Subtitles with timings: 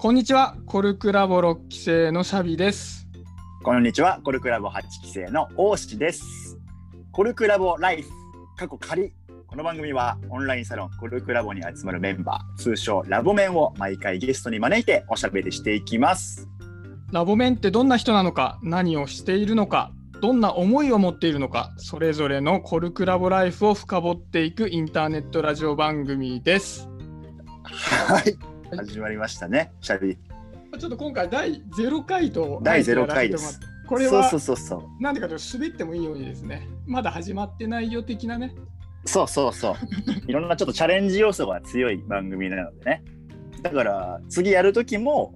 [0.00, 3.08] こんにちは、コルクラボ6期生のシャビです。
[3.64, 6.56] こんにちは、コルクラボ8期生の大志です。
[7.10, 8.08] コルクラボライフ、
[8.56, 9.12] 過去仮。
[9.48, 16.48] この番組はオンラインサロンコルクラボに集まるメンバー、通称ラボメンを毎回ゲストに招いておしゃべりしていきます。
[17.10, 26.88] ラボメンってどんな人なのか、何をしているのか、どんな思いを持っているのか、それぞれのコルクラボライフを深掘っていくインターネットラジオ番組です。
[27.64, 28.38] はい、
[28.76, 30.18] 始まりましたね、シャビ。
[30.78, 33.58] ちょっと今回第0回と第0回です。
[33.86, 35.02] これはそうそうそうそう。
[35.02, 38.54] なんでかというと滑ってもいいようにですね、まだ始まってないよ的なね。
[39.06, 39.74] そうそうそう。
[40.28, 43.02] いろんなちょっとチャレンジ要素が強い番組なのでね。
[43.62, 45.34] だから次やるときも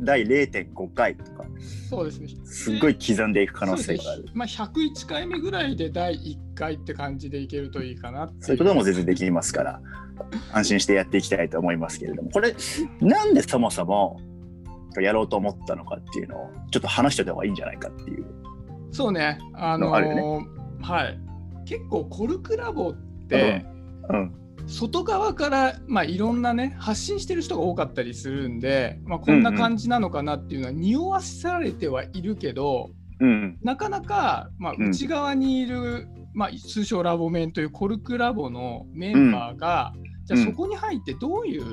[0.00, 1.44] 第0.5回とか、
[1.88, 2.28] そうですね。
[2.44, 4.26] すっごい刻んでいく可能性がある。
[4.34, 9.80] まあ、101回目ぐらいで第1回って感じでいけるといいかなそういうことも全然できますから、
[10.52, 12.54] 安心してやっていきたいと思いますけれども、これ、
[13.00, 14.20] なんでそもそも
[14.98, 18.24] やろうと思ったのかっていうのを、ちょっと話しておいた方がいいんじゃないかっていう。
[18.92, 20.08] そうね、あののある
[20.80, 21.18] はい。
[21.66, 23.64] 結構コルクラボって、
[24.08, 24.34] うん。
[24.70, 32.90] 外側から、まあ、いろんなね発信してる人が多かったりするんで、まあ、こんな感じなのかなっていうのは匂わされてはいるけど、
[33.20, 33.58] うん。
[33.62, 39.92] なかなか、まあ、うん内側にいる、まあ、通称ラボメンというコルクラボのメンバーが、
[40.24, 41.64] じゃあうんそこに入ってどういう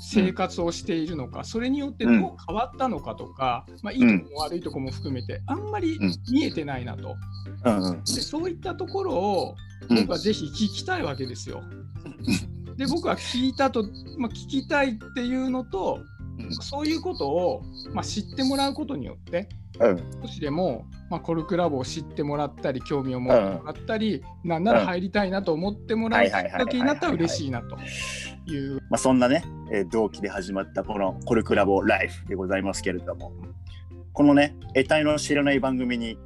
[0.00, 7.16] 生活をしているのか、それによってどう変わったのかとか、まあ、いいとこも悪いとこも含めてあんまりうん見えてないなと。
[8.14, 9.54] でそういったところを
[9.88, 11.62] うん僕はぜひ聞きたいわけですよ。
[12.76, 13.82] で僕は聞いたと、
[14.16, 16.00] まあ、聞きたいっていうのと
[16.38, 17.62] うんそういうことを、
[17.92, 19.48] まあ、知ってもらうことによって
[19.80, 20.02] うん。
[20.22, 27.76] 少しでも、まあ、コルクラボを知ってもらったり興味を持ってもらったり、なんなら入りたいなと思ってもらうきっかけになったら嬉しいなと
[28.46, 28.74] いう。
[28.90, 33.32] まあ、そんなね、えー同期で始まったこのコルクラボライフでございますけれども、
[34.12, 36.18] このね、得体の知らない番組に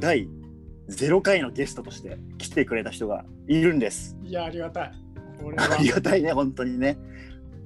[0.00, 0.28] 第
[0.88, 4.16] 0回のゲストとして来てくれた人がいるんです。
[4.22, 4.92] いやありがたい。
[5.56, 6.98] ありはがたいね、本当にね。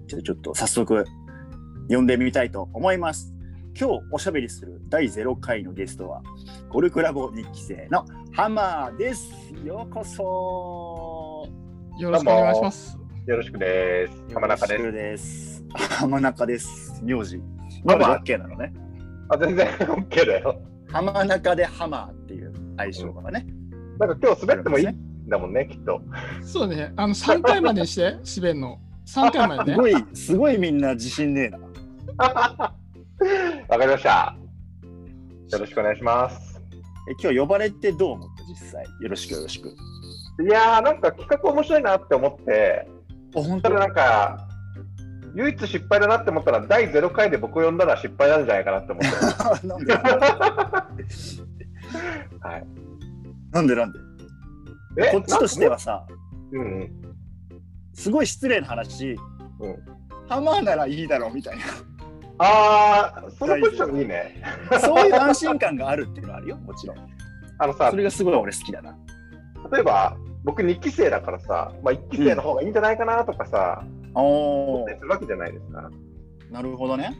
[0.07, 1.05] じゃあちょっと早速
[1.89, 3.33] 呼んでみたいと思います。
[3.79, 6.23] 今日おしゃべりする第0回のゲストは、
[6.69, 9.33] ゴルクラボ日記生のハマーです。
[9.65, 11.49] ようこそ。
[11.99, 12.99] よろしくお願いします。
[13.27, 14.13] よろしくです。
[14.33, 14.83] 浜中です。
[14.83, 15.65] よろしくです。
[15.99, 17.03] 浜中です。
[17.05, 17.41] 名字。
[17.87, 18.73] ハマー名字 OK なのね。
[19.29, 20.63] あ、全然 OK だよ。
[20.89, 23.47] 浜中でハマーっていう相性がね。
[23.99, 24.87] なんか今日滑ってもいい？
[24.87, 26.01] んだもんね、きっと。
[26.43, 28.79] そうね、あの3回までにして、 滑るの。
[29.07, 29.77] 3回まですね。
[29.77, 31.59] ごい、すごいみんな自信ねえな。
[33.69, 34.37] わかりました。
[35.53, 36.61] よろしくお願いします。
[37.09, 38.43] え今日呼ばれてどう思った？
[38.49, 38.85] 実際。
[39.01, 39.69] よろしくよろしく。
[40.43, 42.89] いやー、なんか企画面白いなって思って、
[43.37, 44.49] あ、本ただなんか、
[45.35, 49.09] 唯一失敗だなって思ったら、第0回で僕を呼んだら失敗なんじゃないかなって思って。
[49.67, 49.95] なんで
[52.41, 52.67] はい。
[53.53, 53.99] なんでなんで？
[53.99, 54.03] え
[55.13, 56.07] こっちとしてはさ、
[56.53, 56.91] うんうん。
[57.93, 59.17] すごい失礼な話、
[59.61, 59.97] うん
[60.29, 61.59] ハマーならいいだろうみたい
[62.39, 64.43] あー、そのポジションいいね。
[64.71, 66.97] な、そういう安心感があるっていうのはあるよ、もちろん。
[67.59, 68.99] あのさそ、れがすごい俺好きだな。
[69.73, 73.85] 例えば、僕2期生だからさ、まあ、1期生の方がいいんじゃないかなとかさ、
[74.15, 75.91] お思ったりするわけじゃないですか。
[76.51, 77.17] なるほどね。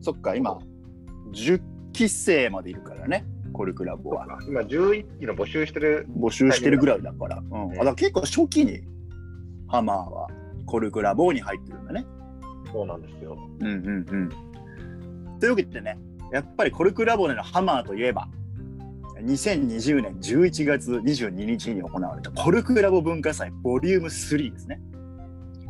[0.00, 0.58] そっか、今、
[1.32, 4.26] 10期生までいるからね、コルクラボは。
[4.46, 6.06] 今11期の募集してる。
[6.18, 7.38] 募集してるぐらいだから。
[7.38, 8.82] うん、あだから結構初期に
[9.68, 10.28] ハマーは
[10.66, 12.04] コルクラボに入ってるんだね。
[12.70, 13.38] そうなんですよ。
[13.60, 15.38] うんうんうん。
[15.38, 15.96] というわけでね、
[16.32, 18.28] やっぱりコルクラボでのハマーといえば、
[19.22, 24.80] 2020年11月22日に行われたコルクラボ文化祭ボリューム3ですね。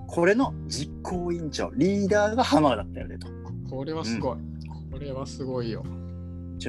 [0.06, 3.28] これの実行委員長、リーダーがハマーだったよねと。
[3.68, 4.38] これはすごい。
[4.90, 5.84] これはすごいよ。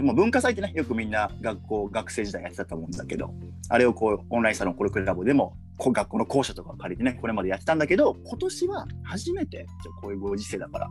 [0.02, 3.34] も文化祭ってね、よくみんな学校、学生時代やってたと思うんだけど、
[3.70, 10.90] あれをこうオンラインサロンコルクラボでも学校の校舎とか借りてね、これまでやってたんだけど、今年は初めて、じゃこういうご時世だから、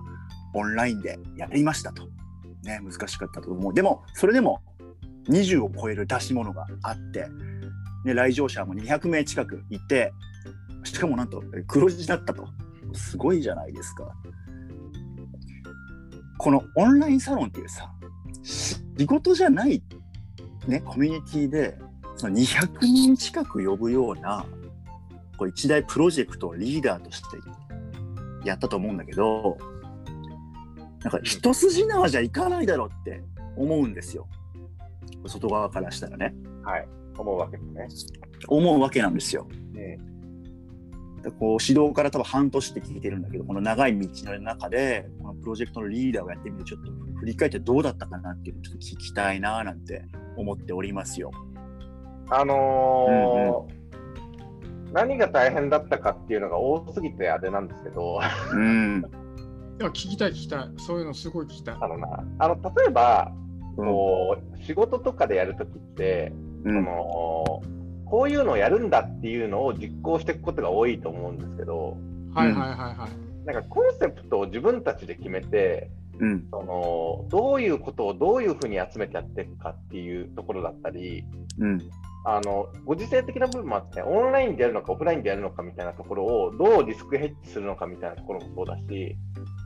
[0.55, 2.08] オンラインでやりましたと。
[2.64, 3.75] ね、難しかったと思う。
[3.75, 4.62] でも、それでも
[5.29, 7.26] 20を超える出し物があって、
[8.05, 10.12] ね、来場者も200名近くいて、
[10.85, 12.49] しかもなんと黒字だったと。
[12.93, 14.05] すごいじゃないですか。
[16.38, 17.91] このオンラインサロンっていうさ、
[18.44, 19.82] 仕事じゃない、
[20.69, 21.79] ね、コミュニティで
[22.17, 24.46] その200人近く呼ぶような
[25.37, 29.58] こう一大プロジェクトをリーダーとしてやったと思うんだけど
[31.02, 33.23] なんか一筋縄じゃいかないだろうって
[33.56, 34.29] 思うんですよ
[35.26, 36.88] 外側からしたらねはい。
[37.17, 38.12] 思うわけですね。
[38.49, 40.13] 思うわけなんですよねで
[41.32, 50.05] こう指導から多分半年って聞いてるんだけどこの長い道の中でこのプロジェクトのリーダーをやってみて、ちょっと振り返ってどうだったかなっていうのをちょっと聞きたいななんて
[50.37, 51.31] 思っておりますよ。
[52.31, 53.85] あのー
[54.94, 58.20] 何が大変だったかっていうのが多すぎてあれなんですけど、
[58.53, 59.03] うん。
[59.81, 63.32] いや聞きたい聞きたいそういうのすごい聞きたいあのな、あの例えば、
[63.75, 66.32] こう仕事とかでやるときって、
[66.65, 66.85] そうん。
[66.85, 67.61] の
[68.06, 71.97] こういうのをやるんだっていうのを実行していくことが多いと思うんですけど、
[72.35, 76.47] はいはいはいはいなんかコンセプトを自分たちで決めて、うん。
[76.51, 81.25] そのどういうことをどういうふうに集めてやっていくかっていうところだったり、
[81.59, 81.79] うん。
[82.27, 89.17] あのご時世的な部分もあって、オンラインでやるのかオフラインでやるのかみたいなところをどうリスクヘッジするのかみたいなところもそうだし、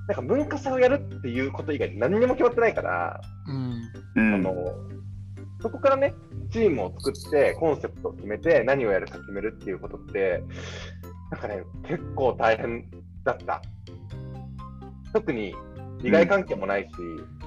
[0.09, 3.83] なんか文化祭をやるっていうこと以外に何にも決まってないから、うん
[4.17, 4.35] うん。
[4.35, 4.55] あの
[5.61, 6.15] そこからね、
[6.51, 10.43] チームを作って、コンセプトを決めて、何をやるか決めるっていうことって、
[11.31, 12.85] なんかね、結構大変
[13.25, 13.63] だった。
[15.13, 15.55] 特に
[16.03, 16.91] 利害関係もないし、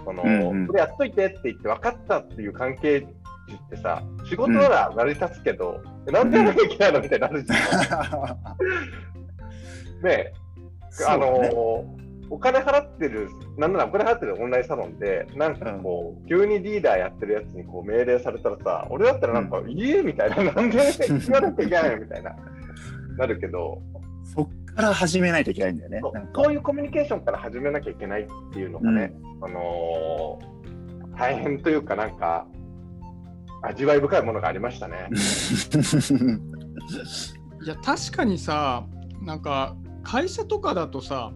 [0.03, 3.07] そのうんうんこれやっといてって言って分かったっていう関係値
[3.55, 8.37] ってさ、仕事なら成り立つけど、えなんでやらなきゃいけないのみたいになるじゃ
[10.01, 10.05] ん。
[10.05, 10.33] ね
[11.07, 11.85] あの
[12.31, 22.35] お金払ってる、なんならお金払ってるオンラインサロンで、なんかこう、急にリーダーやってるやつにこう命令されたらさ、俺だったらなんか、いいみたいな、なんで言わなきゃいけないのみたいな、
[23.17, 23.81] なるけど、
[24.33, 26.01] そっから始めないといけないんだよね。
[26.33, 30.61] そういうコミュニケーションから始めなきゃいけないっていうのがね、あのー
[31.17, 32.47] 大変というか、なんか、
[33.61, 35.07] 味わい深いものがありましたね。
[37.63, 38.87] いや確かにさ
[39.21, 41.31] なんか会社とかだとさ、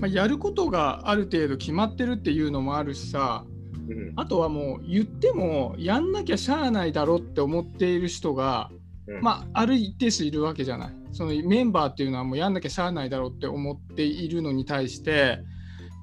[0.00, 3.44] まあ、やることがある程度決まってるっていうのもあるしさ
[3.88, 8.70] うんあとはもう言ってもやんなきゃしゃあないだろって思っている人が、
[9.06, 10.94] うんまあ、ある一定数いるわけじゃない。
[11.12, 15.38] そのメンバーっていうのはもうやんなきゃしゃあないだろうって思っているのに対して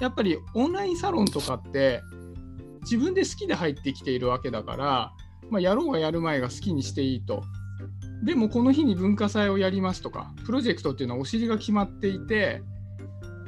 [0.02, 2.02] やっぱりオンラインサロンとかって
[2.82, 5.12] 自分で好きで入ってきているわけだから、
[5.50, 7.44] まあ、やろうがやる前が好きにしていいと。
[8.24, 12.64] でもこの日に文化祭をやりますとかプロジェクトっていうのはお尻が決まっていて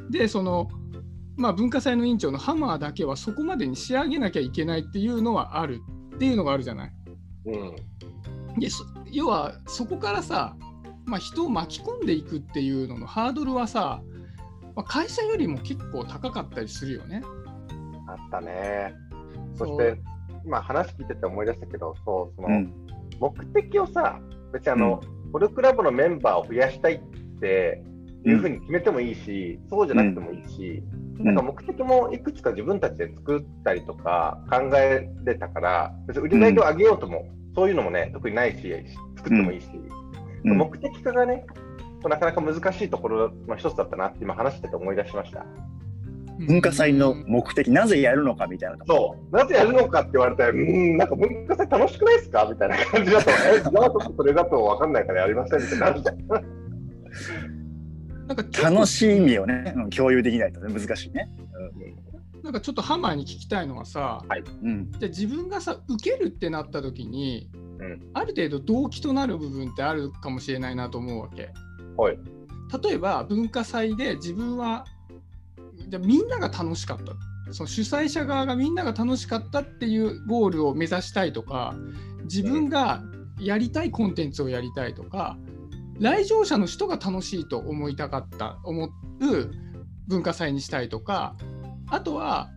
[0.09, 0.69] でその、
[1.35, 5.81] まあ、文化祭の委員長のハマーだけはそこまでに仕上げなきゃいけないっていうのはある
[6.15, 6.91] っていうのがあるじゃない。
[7.45, 7.75] うん
[8.59, 10.55] でそ要はそこからさ、
[11.05, 14.01] まあ、人を巻き込んでいくっていうののハードルはさ、
[14.75, 17.21] まあ、会社よりも結構高かったりするよね。
[18.07, 18.95] あったね。
[19.55, 20.01] そして、
[20.43, 22.73] 今話聞いてて思い出したけど、そう、その、うん
[23.19, 24.19] 目的をさ、
[24.53, 25.01] 別にあの、
[25.31, 27.83] コルクラブのメンバーを増やしたいって
[28.29, 30.83] いうふうに決めてもいいし、そうじゃなくてもいいし、
[31.19, 37.25] なんか目的もいくつか自分たちで作ったりとか考えれたから、別に売り上げを上げようとも、
[37.55, 38.73] そういうのもね、特にないし、
[39.17, 39.67] 作ってもいいし、
[40.45, 40.57] うん。
[40.57, 41.45] 目的化がね、
[42.03, 45.45] なかなか難しいところの一つだったなって今話してて思い出しました。
[46.39, 56.17] 文化祭の目的、なぜやるのかみたいなそう、なぜやるのかって言われて、うーん、なんか文化祭楽しくないですかみたいな感じだと、え、じゃあそれだと分かんないからやりませんみたいになるじゃん。
[58.27, 61.29] なんか楽しい意味をね、うん共有できないとね難しいね。
[62.43, 64.23] なんかちょっとハマーに聞きたいのはさ、
[64.63, 64.91] うん。
[64.91, 71.51] じゃあ自分がさ受けるってなった時に、うんある程度動機となる部分ってあるかもしれないなと思うわけ。
[71.95, 72.19] はい。
[72.83, 74.85] 例えば文化祭で自分は
[75.87, 77.13] じゃあみんなが楽しかった
[77.53, 81.75] その主催者側がみんなが楽しかったっていうゴールを目指したいとか
[82.23, 83.03] 自分が
[83.39, 85.37] やりたいコンテンツをやりたいとか
[85.99, 88.91] 来場者の人が楽しいと思いたかった思う
[90.07, 91.35] 文化祭にしたいとか
[91.89, 92.49] あとは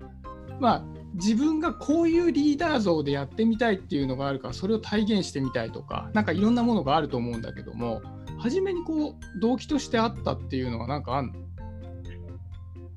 [0.61, 8.03] まあ自分がこういうリーダー像でやってみたいっていうのがあるからそれを体現してみたいとかなんかいろんなものがあると思うんだけども
[8.39, 11.33] 初めにこう動機としてあったっていうのはなんかあんの？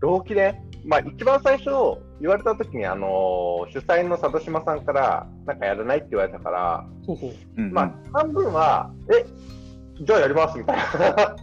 [0.02, 1.70] 動機ね、まあ、一番最初
[2.20, 7.32] 言われた時に、あのー主催の佐渡島さんから、なんかやらないって言われたから、ほうほう。
[7.58, 9.26] うんまあ、半分は、え
[10.02, 11.36] じゃあやりますみたいな。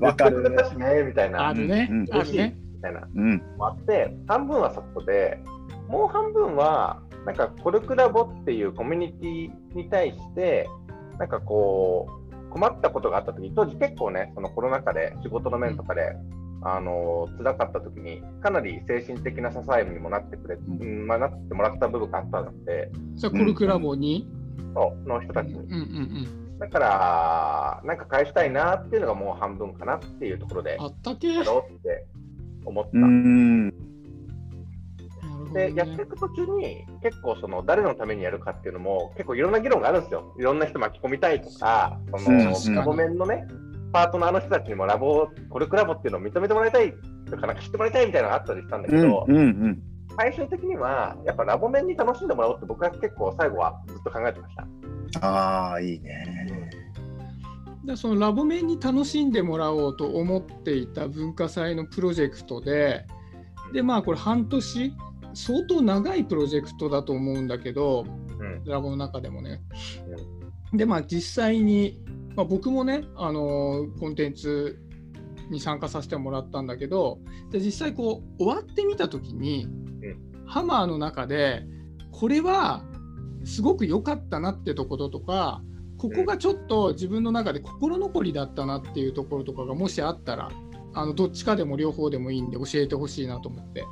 [0.00, 1.48] わかるね、みたいな。
[1.48, 2.56] あるね、うんあるね。
[2.76, 3.08] みたいな。
[3.12, 3.42] うん。
[3.56, 5.40] もあって、半分はそこで、
[5.88, 10.68] もう半分は、なんかコルクラボっていうコミュニティに対して、
[11.18, 16.16] なんかこう、困ったことがあったとき、当時結構ね、そのコロナ禍で仕事の面とかで、
[16.60, 24.28] あの辛かったときに、かなり精神的な支えにもなってくれ、うんまあ、なってもらった部分があったので、それコルクラボに、
[24.74, 25.54] そうの人たちに。
[25.54, 32.06] うんうんうん、だから、なんか返したいなっていうのがもう半分かなっていうところで、あったけやろうって
[32.64, 32.90] 思った。
[32.94, 33.70] うん。
[35.52, 40.34] でやっていく途中に結構その誰のためにやるかっていうのも結構いろんな議論があるんですよ。
[40.38, 43.46] いろんな人巻き込みたいとか、そうんの確かにごめんのね、
[43.92, 46.92] パートナーの人たちにもラボ、コルクラボっていうのを認めてもらいたい
[47.30, 49.82] とか、なんか知ってもらいたいみたいなのがあったりしたんだけど、うんうん
[50.20, 54.66] 最終的には、やっぱラボ面に楽しんでもらおうって僕は結構最後はずっと考えてました。
[55.20, 56.70] ああいいね。
[57.84, 63.06] でそのラボ面に楽しんでもらおうと思っていた文化祭のプロジェクトで
[63.72, 64.92] でまあこれ半年
[65.32, 68.04] 相当長いプロジェクトだと思うんだけど
[68.38, 68.64] うん。
[68.64, 69.60] ラボの中でもね。
[70.72, 71.98] でまあ実際に、
[72.36, 74.78] まあ、僕もねあのコンテンツ
[75.48, 79.66] に参加させてもらったんだけどで実際こう終わってみた時に、
[80.44, 81.64] ハマーの中で
[82.12, 82.84] これは
[83.48, 85.62] すごく良かったなってところとか
[85.98, 90.50] ここがちょっと自分の中で心残りだったなっていうところとかがもしあったら
[90.94, 93.84] あのどっちかでも両方でもいいんで教えてほしいなと思って。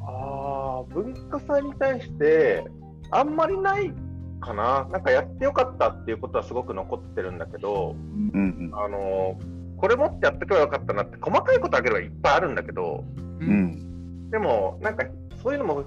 [0.00, 2.64] ああ、文化祭に対して、
[3.10, 3.92] あんまりない
[4.40, 4.88] かな。
[4.90, 7.94] なんかやってよかったっていうことはすごく残ってるんだけど、
[8.34, 9.38] うんあの
[9.76, 15.04] これもってやってけばよかったなって、細かいことあげればいっぱいあるんだけど、うんうんでも、なんか
[15.42, 15.84] そういうのも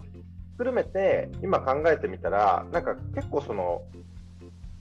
[0.58, 3.82] 含めて、今考えてみたら、なんか結構その、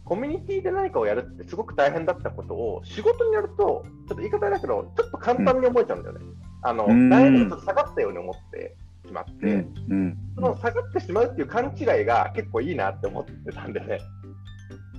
[0.05, 6.25] コミュニティで何かをやるってすごく大変だったことを仕事にやると、ちょっと言い方だけど、ちょっと簡単に思えちゃうんだよね。
[6.63, 7.09] あの、うん。
[7.09, 8.77] 難易度がちょっと下がったように思って
[9.07, 9.75] しまって、うん。
[9.89, 10.19] うん。
[10.35, 13.99] その下がってしまうっていう勘違いが結構いいなって思ってたんでね。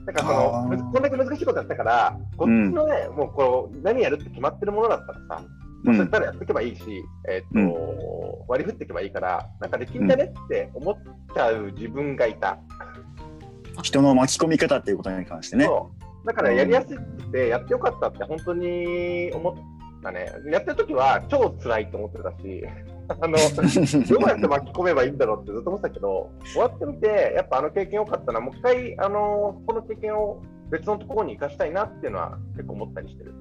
[0.06, 5.44] だからそのこんだけ難しいことやったから、こっちのね、もうこう何やるって決まってるものだったらさ、
[5.86, 6.82] そしたらやっていけばいいし、
[7.30, 10.96] えっと割り振っていけばいいから、なんかできんじゃねって思っ
[11.34, 12.58] ちゃう自分がいた。
[13.84, 15.66] 人の巻き込み方っていうことに関してね。
[15.66, 17.02] そうだからやりやすく
[17.32, 20.32] て、やってよかったって本当に思ったね。
[20.52, 22.64] やってる時は超辛いと思ってたし、
[23.22, 23.38] あの
[24.10, 33.34] どうやって巻き込めばいいんだろうってずっと思ってたけど、終わってみて、やっぱあの経験良かったな、もう一回、あのこの経験を別のところに生かしたいなっていうのは結構思ったりしてる。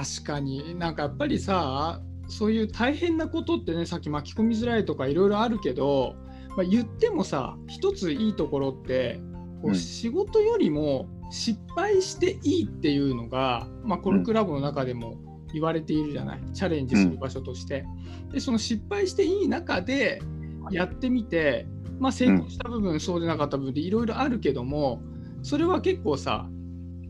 [0.00, 0.74] 確かに。
[0.74, 6.16] なんかやっぱりさそういう大変なことってねさっき巻き込みづらいとかいろいろあるけど、
[6.56, 9.20] まあ、言ってもさ一ついいところって
[9.60, 9.74] こううん。
[9.74, 15.20] 仕事よりも失敗していいっていうのが、まあ、コルクラボの中でも
[15.52, 16.40] 言われているじゃない？
[16.54, 17.84] チャレンジする場所として。
[18.32, 20.22] でその失敗していい中で
[20.70, 21.66] やってみて、
[21.98, 25.02] まあ、成功した部分、そうでなかった部分でいろいろあるけども
[25.42, 26.48] それは結構さ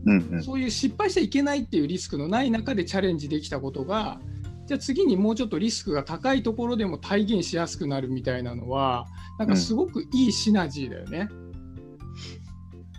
[0.05, 4.19] うんうんそういう失敗しちゃいけないっていうリスクのない中でチャレンジできたことが
[4.65, 9.07] じゃあ次にもうちょっとリスクが高いところでも体現しやすくなるみたいなのは
[9.37, 11.29] なんかすごくいいシナジーだよね。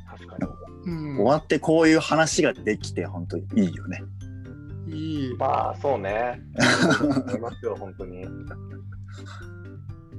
[0.08, 0.36] 確か
[0.86, 4.02] うん、終わってこういう話ができて本当にいいよね。
[4.86, 6.42] いいまあ、そうね。
[7.00, 8.26] 思 いますよ、本当に。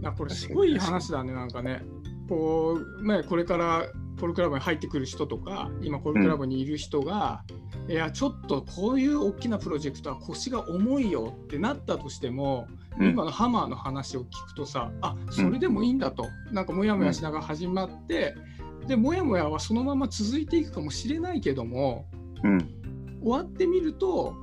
[0.03, 1.83] あこれすごいいい話だねなんかね。
[2.27, 3.85] こうねこれから
[4.19, 7.43] コルクラボに入ってくる人とか今コルクラボにいる人が、
[7.87, 12.67] いやちょっとこういう大きなプロジェクトは腰が重いよってなったとしても、
[12.99, 13.09] うん。
[13.09, 18.35] 今のハマーの話を聞くとさあそれでもいいんだと、なんかモヤモヤしながら始まって、
[18.87, 22.07] でモヤモヤはそのまま続いていくかもしれないけども
[22.43, 22.59] うん。
[23.21, 24.35] 終わってみると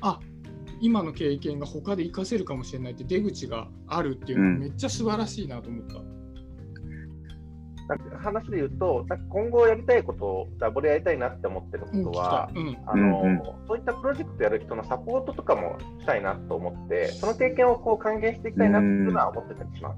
[0.00, 0.18] あ
[0.80, 4.52] 今の経験が他で活かせるかもしれないって出口があるっていうのうん。
[4.54, 6.17] はめっちゃ素晴らしいなと思った。
[7.88, 12.50] なんか話で言うと、なんか今後やりたいことをラボでやりたいなって思ってるうんことは、
[12.86, 19.94] あのうんうんそういったプロジェクトやる人のサポートとかもしたいなと思って、その経験をこう還元していきたいなっていうのは思ってたりしま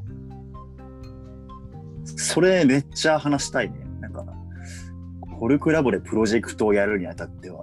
[2.04, 2.32] す。
[2.32, 3.76] それめっちゃ話したいね。
[4.00, 4.24] なんか、
[5.38, 7.60] コルクラボでプロジェクトをやるにあたっては、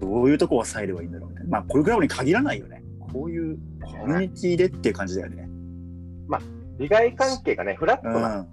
[0.00, 1.50] どういうとこを抑えればいいんだろうみたいな。
[1.50, 2.84] まあ、コルクラボに限らないよね。
[3.12, 5.48] こういうコミュニティでっていう感じだよね。
[6.78, 8.12] 利害関係がね、フラットう。
[8.20, 8.48] なん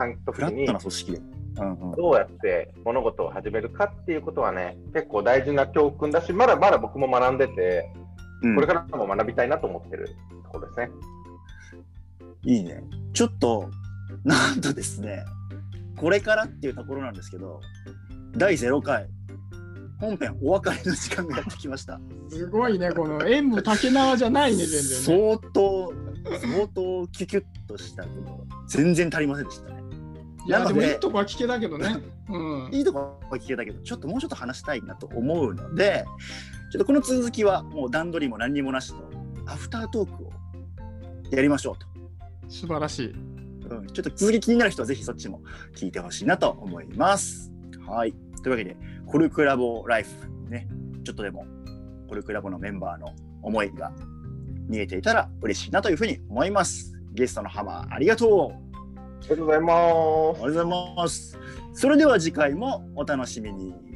[0.00, 1.18] 感覚にフラットな組織で。
[1.18, 1.96] うんうん。
[1.96, 7.92] どうやって物事を始めるかっていうことはね、結構大事な教訓だし、まだまだ僕も学んでて、
[8.42, 10.08] うんこれからも学びたいなと思ってる
[10.44, 10.90] ところですね。
[12.44, 12.82] いいね。
[13.12, 13.68] ちょっと、
[14.24, 15.22] なんとですね、
[15.98, 17.60] これからっていうところなんですけど、
[18.34, 19.06] 第0回、
[20.00, 22.00] 本編お別れの時間がやってきました。
[22.30, 25.36] すごいね、この縁も竹縄じゃないね、全然ね。
[25.36, 25.92] 相当、
[26.40, 29.79] 相当キュキュッとしたけど、全然足りませんでしたね。
[30.46, 31.96] いや、でもいいとこは聞けたけどね。
[32.28, 32.70] うん。
[32.72, 36.04] いいとこは聞けたけど、ちょっともうちょっと話したいなと思うので、
[36.72, 39.10] ちょっとこの続きはもう段取りも何にもなしの
[39.46, 40.30] アフタートークを
[41.30, 41.86] やりましょうと。
[42.48, 43.10] 素晴らしい。
[43.10, 45.42] うん、ちょっと続き気になる人はぜひそっちも
[45.76, 47.52] 聞いてほしいなと思います。
[47.86, 48.14] はい。
[48.42, 50.10] というわけで、コルクラボライフ、
[50.50, 50.68] ね、
[51.04, 51.46] ちょっとでも
[52.08, 53.92] コルクラボのメンバーの思いが
[54.68, 56.92] 見えていたら嬉しいなというふうに思います。
[57.12, 58.69] ゲストのハマーありがとう。
[59.20, 61.38] ありがとうございますありがとうございます。
[61.72, 63.89] それでは次回もお楽しみに。